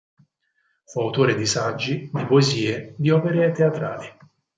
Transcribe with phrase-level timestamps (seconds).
[0.85, 4.07] Fu autore di saggi, di poesie, di opere teatrali.